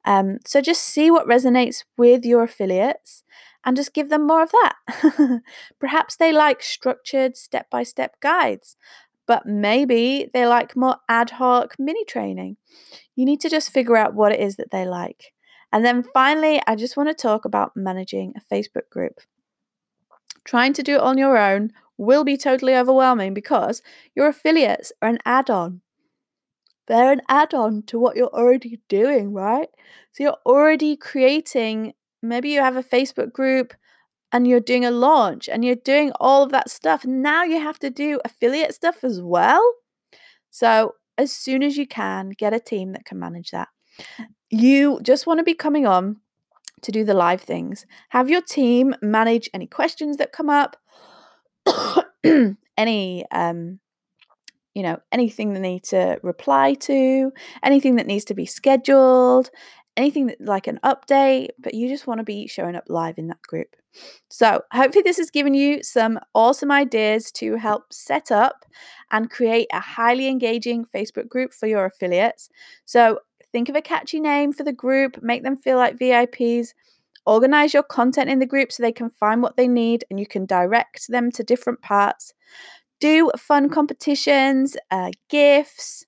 Um, 0.05 0.39
so, 0.47 0.61
just 0.61 0.85
see 0.85 1.11
what 1.11 1.27
resonates 1.27 1.85
with 1.97 2.25
your 2.25 2.45
affiliates 2.45 3.25
and 3.65 3.77
just 3.77 3.93
give 3.93 4.09
them 4.09 4.27
more 4.27 4.43
of 4.43 4.53
that. 4.53 5.43
Perhaps 5.81 6.17
they 6.17 6.33
like 6.33 6.63
structured 6.63 7.37
step 7.37 7.69
by 7.71 7.83
step 7.83 8.21
guides, 8.21 8.77
but 9.27 9.47
maybe 9.47 10.31
they 10.33 10.47
like 10.47 10.77
more 10.77 10.97
ad 11.09 11.31
hoc 11.31 11.77
mini 11.79 12.05
training. 12.05 12.57
You 13.17 13.25
need 13.25 13.41
to 13.41 13.51
just 13.51 13.71
figure 13.71 13.97
out 13.97 14.15
what 14.15 14.33
it 14.33 14.41
is 14.41 14.57
that 14.57 14.71
they 14.71 14.87
like. 14.87 15.33
And 15.73 15.85
then 15.85 16.03
finally, 16.03 16.61
I 16.67 16.75
just 16.75 16.97
want 16.97 17.11
to 17.11 17.15
talk 17.15 17.45
about 17.45 17.73
managing 17.77 18.35
a 18.37 18.55
Facebook 18.55 18.89
group. 18.91 19.21
Trying 20.45 20.73
to 20.75 20.83
do 20.83 20.95
it 20.95 21.01
on 21.01 21.19
your 21.19 21.37
own 21.37 21.71
will 22.01 22.25
be 22.25 22.37
totally 22.37 22.75
overwhelming 22.75 23.35
because 23.35 23.83
your 24.15 24.27
affiliates 24.27 24.91
are 25.03 25.09
an 25.09 25.19
add 25.25 25.51
on. 25.51 25.83
They're 26.89 27.13
an 27.13 27.21
add 27.29 27.55
on 27.55 27.83
to 27.85 27.99
what 27.99 28.17
you're 28.17 28.35
already 28.35 28.81
doing, 28.89 29.33
right? 29.33 29.69
So 30.13 30.25
you're 30.25 30.39
already 30.45 30.97
creating 30.97 31.93
maybe 32.23 32.51
you 32.51 32.61
have 32.61 32.77
a 32.77 32.83
Facebook 32.83 33.33
group 33.33 33.75
and 34.33 34.47
you're 34.47 34.61
doing 34.61 34.85
a 34.85 34.91
launch 34.91 35.49
and 35.49 35.65
you're 35.65 35.75
doing 35.75 36.13
all 36.21 36.43
of 36.43 36.53
that 36.53 36.71
stuff. 36.71 37.05
Now 37.05 37.45
you 37.45 37.61
have 37.61 37.79
to 37.81 37.91
do 37.91 38.21
affiliate 38.25 38.75
stuff 38.75 39.05
as 39.05 39.21
well. 39.21 39.63
So, 40.51 40.95
as 41.19 41.33
soon 41.33 41.63
as 41.63 41.77
you 41.77 41.87
can, 41.87 42.31
get 42.31 42.55
a 42.55 42.61
team 42.61 42.93
that 42.93 43.05
can 43.05 43.19
manage 43.19 43.51
that. 43.51 43.69
You 44.49 45.01
just 45.03 45.27
want 45.27 45.39
to 45.39 45.45
be 45.45 45.55
coming 45.55 45.87
on 45.87 46.17
to 46.83 46.91
do 46.91 47.05
the 47.05 47.15
live 47.15 47.43
things. 47.43 47.85
Have 48.11 48.31
your 48.31 48.41
team 48.41 48.95
manage 49.03 49.51
any 49.53 49.67
questions 49.67 50.17
that 50.17 50.33
come 50.33 50.49
up, 50.49 50.77
any 52.77 53.25
um, 53.31 53.81
you 54.75 54.83
know, 54.83 54.99
anything 55.11 55.53
they 55.53 55.61
need 55.61 55.85
to 55.85 56.19
reply 56.23 56.75
to, 56.75 57.33
anything 57.63 57.97
that 57.97 58.07
needs 58.07 58.25
to 58.27 58.35
be 58.35 58.47
scheduled, 58.47 59.51
anything 59.97 60.27
that, 60.27 60.41
like 60.41 60.67
an 60.67 60.79
update, 60.85 61.49
but 61.59 61.75
you 61.75 61.89
just 61.89 62.07
want 62.07 62.19
to 62.19 62.25
be 62.25 62.47
showing 62.47 62.77
up 62.77 62.85
live 62.89 63.19
in 63.19 63.29
that 63.29 63.43
group. 63.43 63.75
So, 64.29 64.63
hopefully, 64.73 65.03
this 65.03 65.17
has 65.17 65.31
given 65.31 65.55
you 65.55 65.83
some 65.83 66.21
awesome 66.35 66.71
ideas 66.71 67.33
to 67.33 67.57
help 67.57 67.93
set 67.93 68.31
up 68.31 68.65
and 69.11 69.29
create 69.29 69.67
a 69.73 69.81
highly 69.81 70.29
engaging 70.29 70.85
Facebook 70.85 71.29
group 71.29 71.53
for 71.53 71.67
your 71.67 71.87
affiliates. 71.87 72.49
So, 72.85 73.19
think 73.51 73.69
of 73.69 73.75
a 73.75 73.83
catchy 73.83 74.21
name 74.21 74.53
for 74.53 74.63
the 74.63 74.73
group, 74.73 75.21
make 75.23 75.43
them 75.43 75.57
feel 75.57 75.77
like 75.77 75.99
VIPs. 75.99 76.69
Organize 77.27 77.75
your 77.75 77.83
content 77.83 78.31
in 78.31 78.39
the 78.39 78.47
group 78.47 78.73
so 78.73 78.83
they 78.83 78.93
can 78.93 79.11
find 79.11 79.43
what 79.43 79.57
they 79.57 79.69
need 79.69 80.05
and 80.11 80.19
you 80.19 80.27
can 80.27 80.47
direct 80.47 81.09
them 81.09 81.31
to 81.33 81.45
different 81.45 81.83
parts. 81.83 82.33
Do 82.99 83.31
fun 83.37 83.69
competitions, 83.71 84.77
uh, 84.91 85.11
gifts, 85.29 86.05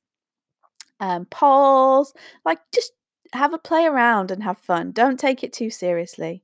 um, 1.00 1.26
polls, 1.26 2.12
like 2.44 2.58
just 2.74 2.92
have 3.32 3.52
a 3.54 3.58
play 3.58 3.86
around 3.86 4.30
and 4.30 4.42
have 4.42 4.58
fun. 4.58 4.92
Don't 4.92 5.18
take 5.18 5.42
it 5.42 5.52
too 5.52 5.70
seriously. 5.70 6.42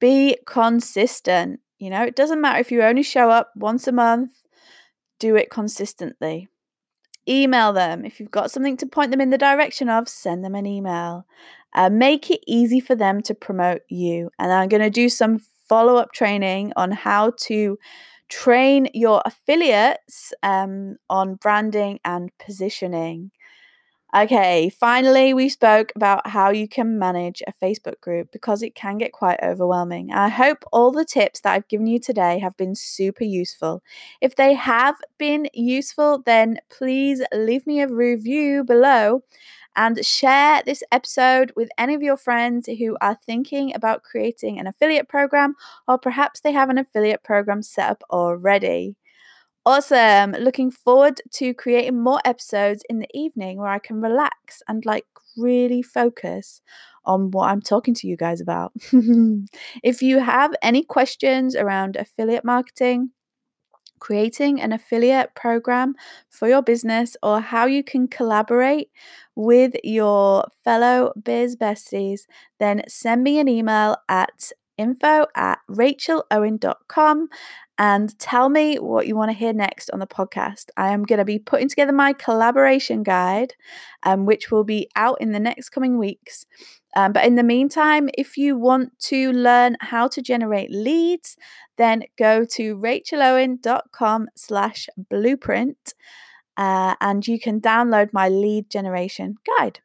Be 0.00 0.36
consistent. 0.46 1.60
You 1.78 1.90
know, 1.90 2.02
it 2.02 2.16
doesn't 2.16 2.40
matter 2.40 2.58
if 2.58 2.72
you 2.72 2.82
only 2.82 3.02
show 3.02 3.30
up 3.30 3.52
once 3.54 3.86
a 3.86 3.92
month, 3.92 4.32
do 5.18 5.36
it 5.36 5.50
consistently. 5.50 6.48
Email 7.28 7.72
them. 7.72 8.04
If 8.04 8.20
you've 8.20 8.30
got 8.30 8.50
something 8.50 8.76
to 8.78 8.86
point 8.86 9.10
them 9.10 9.20
in 9.20 9.30
the 9.30 9.38
direction 9.38 9.88
of, 9.88 10.08
send 10.08 10.44
them 10.44 10.54
an 10.54 10.66
email. 10.66 11.26
Uh, 11.76 11.90
make 11.90 12.30
it 12.30 12.40
easy 12.46 12.80
for 12.80 12.96
them 12.96 13.20
to 13.22 13.34
promote 13.34 13.82
you. 13.88 14.30
And 14.38 14.52
I'm 14.52 14.68
going 14.68 14.82
to 14.82 14.90
do 14.90 15.08
some 15.08 15.40
follow 15.68 15.96
up 15.96 16.12
training 16.12 16.72
on 16.76 16.90
how 16.90 17.32
to 17.42 17.78
train 18.28 18.88
your 18.94 19.22
affiliates 19.24 20.32
um, 20.42 20.96
on 21.08 21.34
branding 21.34 22.00
and 22.04 22.30
positioning. 22.38 23.30
Okay, 24.16 24.70
finally, 24.70 25.34
we 25.34 25.48
spoke 25.48 25.92
about 25.94 26.28
how 26.28 26.50
you 26.50 26.68
can 26.68 26.98
manage 26.98 27.42
a 27.46 27.52
Facebook 27.52 28.00
group 28.00 28.28
because 28.32 28.62
it 28.62 28.74
can 28.74 28.96
get 28.96 29.12
quite 29.12 29.38
overwhelming. 29.42 30.10
I 30.10 30.28
hope 30.28 30.64
all 30.72 30.90
the 30.90 31.04
tips 31.04 31.40
that 31.40 31.52
I've 31.52 31.68
given 31.68 31.86
you 31.86 31.98
today 31.98 32.38
have 32.38 32.56
been 32.56 32.74
super 32.74 33.24
useful. 33.24 33.82
If 34.22 34.36
they 34.36 34.54
have 34.54 34.94
been 35.18 35.48
useful, 35.52 36.22
then 36.24 36.60
please 36.70 37.20
leave 37.34 37.66
me 37.66 37.80
a 37.80 37.88
review 37.88 38.64
below 38.64 39.22
and 39.76 40.04
share 40.04 40.62
this 40.64 40.82
episode 40.90 41.52
with 41.54 41.68
any 41.78 41.94
of 41.94 42.02
your 42.02 42.16
friends 42.16 42.66
who 42.66 42.96
are 43.00 43.18
thinking 43.26 43.74
about 43.74 44.02
creating 44.02 44.58
an 44.58 44.66
affiliate 44.66 45.08
program 45.08 45.54
or 45.86 45.98
perhaps 45.98 46.40
they 46.40 46.52
have 46.52 46.70
an 46.70 46.78
affiliate 46.78 47.22
program 47.22 47.62
set 47.62 47.90
up 47.90 48.02
already. 48.10 48.96
Awesome. 49.66 50.32
Looking 50.32 50.70
forward 50.70 51.20
to 51.34 51.52
creating 51.52 52.00
more 52.00 52.20
episodes 52.24 52.84
in 52.88 53.00
the 53.00 53.08
evening 53.12 53.58
where 53.58 53.68
I 53.68 53.80
can 53.80 54.00
relax 54.00 54.62
and 54.68 54.84
like 54.86 55.06
really 55.36 55.82
focus 55.82 56.62
on 57.04 57.30
what 57.30 57.50
I'm 57.50 57.60
talking 57.60 57.94
to 57.94 58.06
you 58.06 58.16
guys 58.16 58.40
about. 58.40 58.72
if 59.82 60.02
you 60.02 60.18
have 60.20 60.52
any 60.62 60.82
questions 60.82 61.54
around 61.54 61.96
affiliate 61.96 62.44
marketing, 62.44 63.10
creating 64.00 64.60
an 64.60 64.72
affiliate 64.72 65.34
program 65.34 65.94
for 66.30 66.48
your 66.48 66.62
business, 66.62 67.16
or 67.22 67.40
how 67.40 67.66
you 67.66 67.82
can 67.84 68.08
collaborate 68.08 68.90
with 69.34 69.74
your 69.84 70.46
fellow 70.64 71.12
biz 71.22 71.56
besties, 71.56 72.22
then 72.58 72.82
send 72.88 73.22
me 73.22 73.38
an 73.38 73.48
email 73.48 73.96
at 74.08 74.52
info 74.78 75.26
at 75.34 75.58
rachelowen.com 75.70 77.28
and 77.78 78.18
tell 78.18 78.48
me 78.48 78.76
what 78.76 79.06
you 79.06 79.14
want 79.14 79.30
to 79.30 79.36
hear 79.36 79.52
next 79.52 79.90
on 79.90 79.98
the 79.98 80.06
podcast. 80.06 80.66
I 80.76 80.92
am 80.92 81.02
going 81.02 81.18
to 81.18 81.24
be 81.24 81.38
putting 81.38 81.68
together 81.68 81.92
my 81.92 82.12
collaboration 82.12 83.02
guide, 83.02 83.54
um, 84.02 84.24
which 84.24 84.50
will 84.50 84.64
be 84.64 84.88
out 84.96 85.20
in 85.20 85.32
the 85.32 85.40
next 85.40 85.70
coming 85.70 85.98
weeks. 85.98 86.46
Um, 86.96 87.12
but 87.12 87.26
in 87.26 87.34
the 87.34 87.42
meantime, 87.42 88.08
if 88.16 88.38
you 88.38 88.56
want 88.56 88.98
to 89.00 89.30
learn 89.32 89.76
how 89.80 90.08
to 90.08 90.22
generate 90.22 90.70
leads, 90.70 91.36
then 91.76 92.04
go 92.18 92.46
to 92.52 92.76
rachelowen.com 92.76 94.28
slash 94.34 94.88
blueprint 95.10 95.92
uh, 96.56 96.94
and 97.00 97.26
you 97.26 97.38
can 97.38 97.60
download 97.60 98.12
my 98.14 98.30
lead 98.30 98.70
generation 98.70 99.34
guide. 99.58 99.80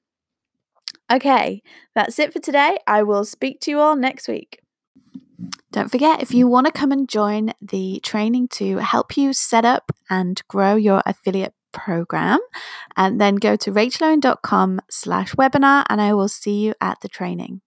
Okay, 1.11 1.61
that's 1.93 2.17
it 2.19 2.31
for 2.31 2.39
today. 2.39 2.77
I 2.87 3.03
will 3.03 3.25
speak 3.25 3.59
to 3.61 3.71
you 3.71 3.79
all 3.79 3.97
next 3.97 4.29
week. 4.29 4.61
Don't 5.71 5.89
forget, 5.89 6.21
if 6.21 6.33
you 6.33 6.47
want 6.47 6.65
to 6.67 6.71
come 6.71 6.91
and 6.91 7.07
join 7.07 7.53
the 7.61 7.99
training 8.03 8.49
to 8.49 8.77
help 8.77 9.17
you 9.17 9.33
set 9.33 9.65
up 9.65 9.91
and 10.09 10.41
grow 10.47 10.75
your 10.75 11.01
affiliate 11.05 11.53
program, 11.71 12.39
and 12.97 13.19
then 13.19 13.35
go 13.35 13.55
to 13.55 13.71
rachelowen.com 13.71 14.81
slash 14.89 15.33
webinar 15.35 15.85
and 15.89 16.01
I 16.01 16.13
will 16.13 16.27
see 16.27 16.59
you 16.59 16.73
at 16.81 16.99
the 17.01 17.07
training. 17.07 17.61